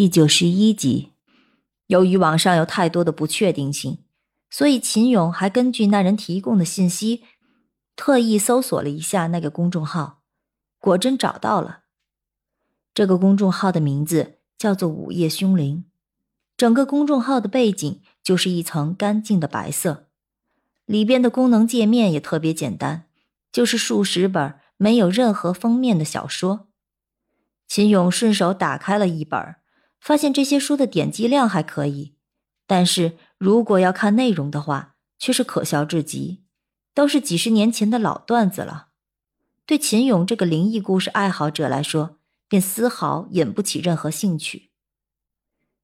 [0.00, 1.12] 第九十一集，
[1.88, 3.98] 由于网上有太多的不确定性，
[4.48, 7.22] 所以秦勇还根据那人提供的信息，
[7.96, 10.22] 特意搜索了一下那个公众号，
[10.78, 11.80] 果真找到了。
[12.94, 15.84] 这个公众号的名字叫做“午夜凶铃”，
[16.56, 20.08] 整个公众号的背景就是一层干净的白色，
[20.86, 23.04] 里边的功能界面也特别简单，
[23.52, 26.70] 就是数十本没有任何封面的小说。
[27.68, 29.59] 秦勇顺手打开了一本。
[30.00, 32.14] 发现这些书的点击量还可以，
[32.66, 36.42] 但是如果要看内容的话，却是可笑至极，
[36.94, 38.88] 都是几十年前的老段子了。
[39.66, 42.18] 对秦勇这个灵异故事爱好者来说，
[42.48, 44.70] 便丝毫引不起任何兴趣。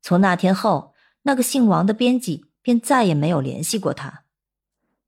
[0.01, 4.25] 从那天后，那个姓王的编辑便再也没有联系过他，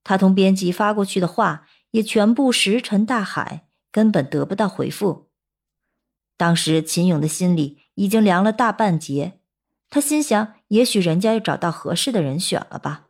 [0.03, 5.29] 他同编辑发过去的话也全部石沉大海，根本得不到回复。
[6.37, 7.79] 当时秦勇的心里。
[7.99, 9.39] 已经凉了大半截，
[9.89, 13.07] 他心想：也许人家又找到合适的人选了吧。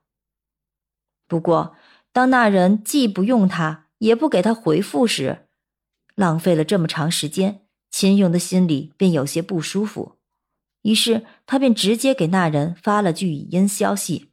[1.28, 1.76] 不过，
[2.12, 5.48] 当那人既不用他，也不给他回复时，
[6.16, 10.18] 浪费了这么长时间，秦勇的心里便有些不舒服。
[10.82, 14.32] 于是，他便直接给那人发了句语音消息：“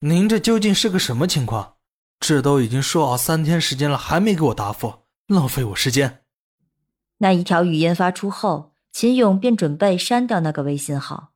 [0.00, 1.76] 您这究竟是个什么情况？
[2.18, 6.24] 这都已经说好三天时间了，还没给我答复，浪费我时间。”
[7.18, 8.73] 那一条语音发出后。
[8.94, 11.32] 秦勇便准备删掉那个微信号，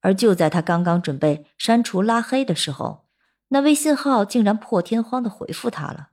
[0.00, 3.08] 而就在他刚刚准备删除拉黑的时候，
[3.48, 6.10] 那微信号竟然破天荒的回复他了：“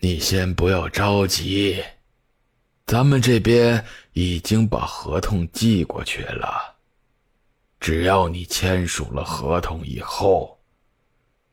[0.00, 1.84] 你先不要着急，
[2.86, 6.76] 咱们这边已经把合同寄过去了，
[7.78, 10.58] 只要你签署了合同以后，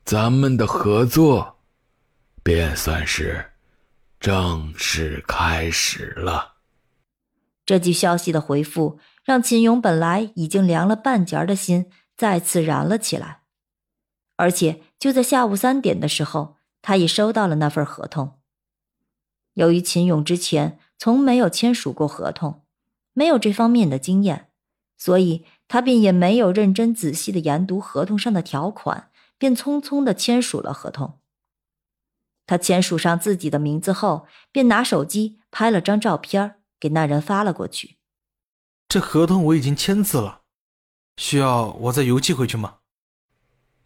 [0.06, 1.60] 咱们的合作
[2.42, 3.52] 便算是
[4.18, 6.52] 正式开始了。”
[7.66, 13.44] 这句消息的回复让秦勇本来已经凉了半截的心再次燃了起来，
[14.36, 18.40] 而且就在下午三点的时候，他已收到了那份合同。
[19.54, 22.64] 由于秦勇之前从没有签署过合同，
[23.14, 24.50] 没有这方面的经验，
[24.98, 31.20] 所以他便也没有认真仔细的研读合同上的条款，便匆匆的签署了合同。
[32.46, 37.96] 他签署上自己的名字后，便拿手机拍了张照片儿给那人发了过去。
[38.90, 40.42] 这合同我已经签字了，
[41.16, 42.80] 需要我再邮寄回去吗？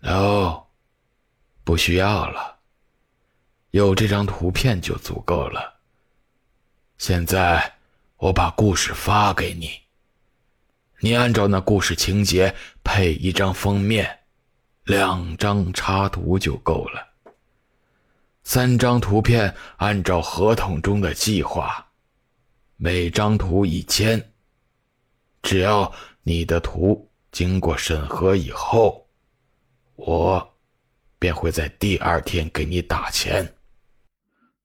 [0.01, 0.65] 哦，
[1.63, 2.57] 不需要了，
[3.69, 5.75] 有这张图片就足够了。
[6.97, 7.75] 现在
[8.15, 9.69] 我把故事发给你，
[11.01, 14.21] 你按照那故事情节配一张封面，
[14.85, 17.09] 两张插图就够了。
[18.41, 21.83] 三张图片按照合同中的计划。
[22.79, 24.31] 每张图一千，
[25.41, 29.07] 只要你的图经过审核以后，
[29.95, 30.53] 我
[31.17, 33.55] 便会在第二天给你打钱。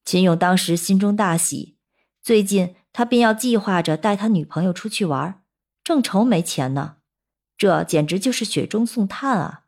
[0.04, 1.78] 秦勇当时心中大喜，
[2.20, 5.42] 最近他便要计划着带他女朋友出去玩，
[5.82, 6.96] 正愁没钱呢，
[7.56, 9.62] 这简直就是雪中送炭啊！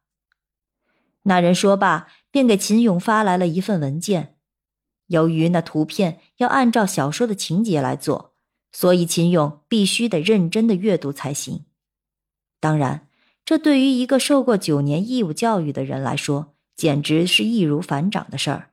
[1.23, 4.37] 那人说罢，便给秦勇发来了一份文件。
[5.07, 8.34] 由于那图片要按照小说的情节来做。
[8.75, 11.65] 所以秦勇必须得认真的阅读才行。
[12.59, 13.07] 当然，
[13.45, 18.73] 这对于一个受过九年义务教育的人来说，简直是易如反掌的事儿。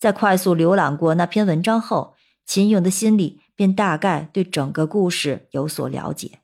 [0.00, 6.40] 在快速浏览过那篇文章后，秦勇的心里便大概对整个故事有所了解。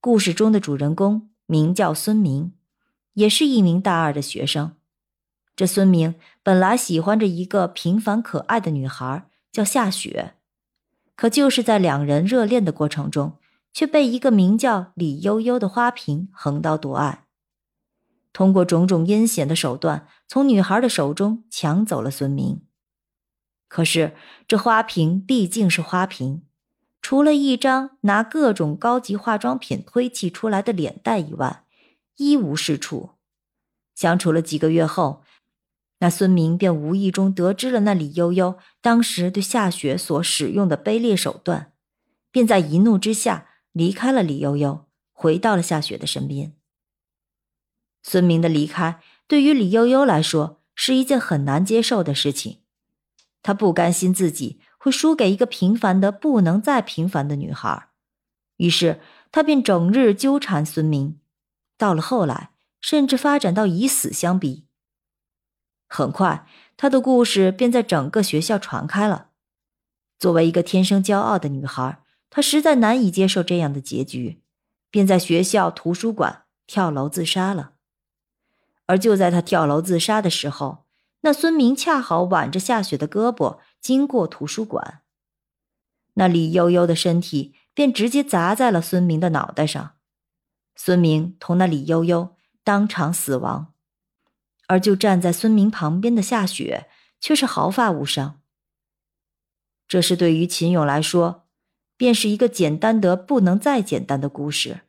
[0.00, 2.52] 故事中的主人公名叫孙明，
[3.12, 4.76] 也是一名大二的学生。
[5.54, 10.35] 这孙明本来喜欢着一个平凡可爱的女孩，叫夏雪。
[11.16, 13.38] 可就是在两人热恋的过程中，
[13.72, 17.24] 却被一个名叫李悠悠的花瓶横刀夺爱，
[18.34, 22.62] 通过种种阴险的手段，从女孩的手中抢走了孙明。
[23.66, 24.14] 可是
[24.46, 26.44] 这花瓶毕竟是花瓶，
[27.00, 31.64] 除了一张拿各种高级化妆品推砌出来的脸蛋以外，
[32.16, 33.12] 一无是处。
[33.94, 35.24] 相处了几个月后。
[36.06, 41.72] 那孙明便无意中得知了那李悠悠当时对夏雪所使用的卑劣手段，
[42.30, 46.52] 便在一怒之下离开了李悠悠，回到了夏雪的身边。
[48.04, 52.60] 孙明的离开对于李悠悠来说是一件很难接受的事情，
[53.42, 57.88] 他不甘心自己会输给一个平凡的不能再平凡的女孩，
[58.58, 59.00] 于是
[59.32, 61.18] 他便整日纠缠孙明，
[61.76, 62.50] 到了后来，
[62.80, 64.66] 甚至发展到以死相逼。
[65.86, 66.46] 很快，
[66.76, 69.30] 她的故事便在整个学校传开了。
[70.18, 74.42] 作为一个天生骄傲的女孩，她实在难以接受这样的结局，
[74.90, 77.72] 便在学校图书馆跳楼自杀了。
[78.86, 80.86] 而就在他跳楼自杀的时候，
[81.22, 85.02] 那孙明恰好挽着夏雪的胳膊经过图书馆，
[86.14, 89.96] 那李悠悠的身体便直接砸在了孙明的脑袋上，
[90.76, 93.74] 孙明同那李悠悠当场死亡，
[94.66, 96.88] 而就站在孙明旁边的夏雪
[97.20, 98.40] 却是毫发无伤。
[99.88, 101.46] 这是对于秦勇来说，
[101.96, 104.80] 便是一个简单得不能再简单的故事，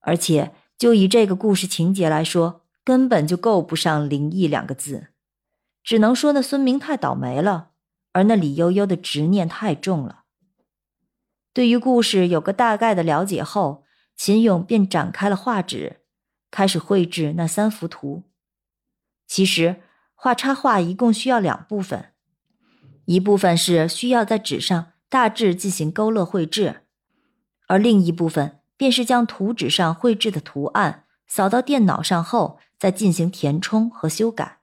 [0.00, 2.62] 而且就以这个故事情节来说。
[2.86, 5.08] 根本就够不上灵异两个字，
[5.82, 7.70] 只能说那孙明太倒霉了，
[8.12, 10.22] 而那李悠悠的执念太重了。
[11.52, 13.82] 对于故事有个大概的了解后，
[14.16, 16.02] 秦勇便展开了画纸，
[16.52, 18.22] 开始绘制那三幅图。
[19.26, 19.82] 其实
[20.14, 22.12] 画插画一共需要两部分，
[23.04, 26.82] 一部分是需要在纸上大致进行勾勒绘制，
[27.68, 32.58] 而另一部分便是将图纸上绘制的图案扫到电脑上后。
[32.78, 34.58] 再进行填充和修改。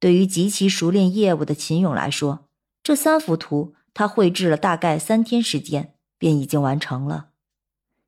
[0.00, 2.48] 对于极其熟练业务的秦勇来说，
[2.82, 7.28] 这三幅图他绘制了大概三天时间便已经完成了。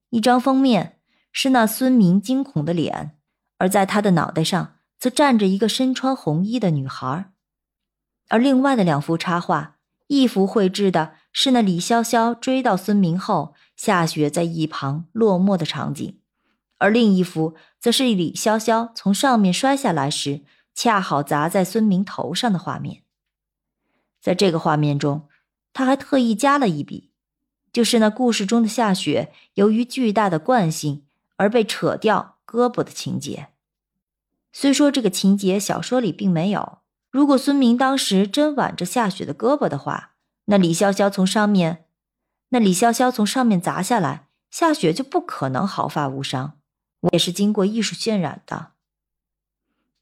[0.09, 0.99] 一张封面
[1.31, 3.19] 是那孙明惊恐的脸，
[3.59, 7.33] 而在他的脑袋上则站着一个身穿红衣的女孩。
[8.29, 9.77] 而另外的两幅插画，
[10.07, 16.19] 一幅绘制的是那李潇潇追到孙明后，夏雪在一旁落寞的场景。
[16.79, 20.43] 而另一幅则是李潇潇从上面摔下来时，
[20.75, 23.03] 恰好砸在孙明头上的画面。
[24.21, 25.29] 在这个画面中，
[25.73, 27.11] 他还特意加了一笔，
[27.73, 31.05] 就是那故事中的夏雪由于巨大的惯性
[31.37, 33.49] 而被扯掉胳膊的情节。
[34.57, 36.79] 虽说这个情节小说里并没有，
[37.11, 40.13] 如果孙明当时真挽着夏雪的胳膊的话，
[40.45, 41.87] 那李潇潇从上面，
[42.51, 46.61] 那李潇潇从上面砸下来，夏雪就不可能毫发无伤。
[47.01, 48.75] 我也是经过艺术渲染的。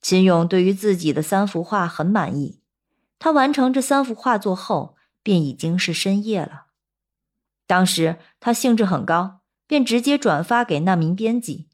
[0.03, 2.61] 秦勇对于自己的三幅画很满意，
[3.19, 6.67] 他完成这三幅画作后，便已经是深夜了。
[7.67, 11.71] 当时他兴致很高，便直接转发给那名编辑。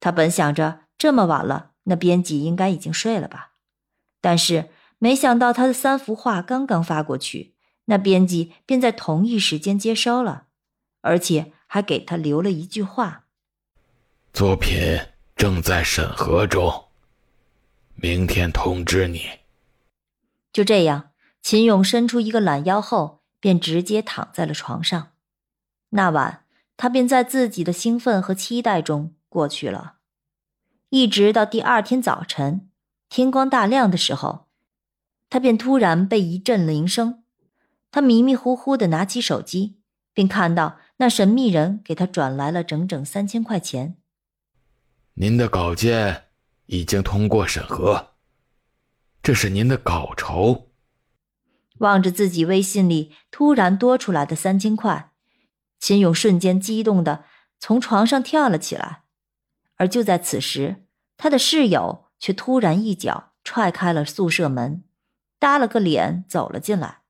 [0.00, 3.52] 他本想着这么晚了，那编辑应该已经睡了吧，
[4.20, 7.54] 但是没想到他的三幅画刚刚发过去，
[7.86, 10.46] 那编辑便在同一时间接收了，
[11.02, 13.24] 而且还给他留了一句话。
[14.32, 14.98] 作品
[15.36, 16.86] 正在审核中，
[17.94, 19.22] 明天通知你。
[20.52, 21.10] 就这样，
[21.42, 25.10] 秦勇伸出一个懒腰后，便直接躺在了床上。
[25.90, 26.44] 那晚，
[26.76, 29.96] 他便在自己的兴奋和期待中过去了，
[30.94, 32.70] 一直到第二天早晨
[33.08, 34.46] 天光大亮的时候，
[35.28, 37.24] 他便突然被一阵铃声。
[37.90, 39.80] 他迷迷糊糊的拿起手机，
[40.12, 43.96] 并看到那神秘人给他转来了整整三千块钱。
[45.14, 46.26] 您的稿件
[46.66, 48.10] 已经通过审核，
[49.20, 50.70] 这是您的稿酬。
[51.78, 55.10] 望着自己微信里突然多出来的三千块，
[55.80, 57.24] 秦勇瞬间激动的
[57.58, 59.00] 从床上跳了起来。
[59.76, 60.83] 而就在此时，
[61.16, 64.84] 他的室友却突然一脚踹开了宿舍门，
[65.38, 67.03] 搭了个脸走了进来。